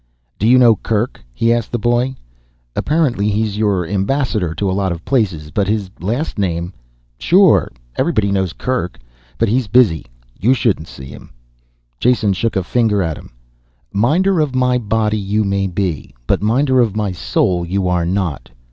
[0.39, 2.15] "Do you know Kerk?" he asked the boy.
[2.75, 6.73] "Apparently he's your ambassador to a lot of places, but his last name"
[7.19, 8.97] "Sure, everybody knows Kerk.
[9.37, 10.07] But he's busy,
[10.39, 11.29] you shouldn't see him."
[11.99, 13.31] Jason shook a finger at him.
[13.93, 16.15] "Minder of my body you may be.
[16.25, 18.49] But minder of my soul you are not.